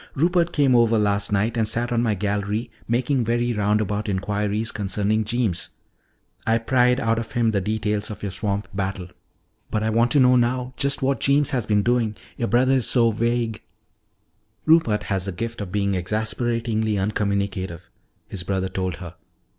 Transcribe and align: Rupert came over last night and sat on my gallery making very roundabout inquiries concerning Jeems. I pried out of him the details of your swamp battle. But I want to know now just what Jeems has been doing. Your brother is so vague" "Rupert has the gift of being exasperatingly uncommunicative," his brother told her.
Rupert 0.15 0.51
came 0.51 0.75
over 0.75 0.97
last 0.97 1.31
night 1.31 1.55
and 1.55 1.67
sat 1.67 1.91
on 1.91 2.01
my 2.01 2.15
gallery 2.15 2.71
making 2.87 3.23
very 3.23 3.53
roundabout 3.53 4.09
inquiries 4.09 4.71
concerning 4.71 5.23
Jeems. 5.25 5.69
I 6.47 6.57
pried 6.57 6.99
out 6.99 7.19
of 7.19 7.33
him 7.33 7.51
the 7.51 7.61
details 7.61 8.09
of 8.09 8.23
your 8.23 8.31
swamp 8.31 8.67
battle. 8.73 9.09
But 9.69 9.83
I 9.83 9.91
want 9.91 10.09
to 10.13 10.19
know 10.19 10.35
now 10.37 10.73
just 10.75 11.03
what 11.03 11.19
Jeems 11.19 11.51
has 11.51 11.67
been 11.67 11.83
doing. 11.83 12.15
Your 12.35 12.47
brother 12.47 12.73
is 12.73 12.89
so 12.89 13.11
vague" 13.11 13.61
"Rupert 14.65 15.03
has 15.03 15.25
the 15.25 15.31
gift 15.31 15.61
of 15.61 15.71
being 15.71 15.93
exasperatingly 15.93 16.97
uncommunicative," 16.97 17.83
his 18.27 18.41
brother 18.41 18.69
told 18.69 18.95
her. 18.95 19.13